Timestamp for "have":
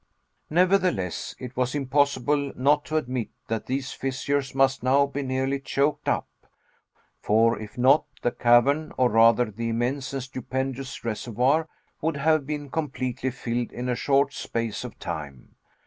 12.17-12.47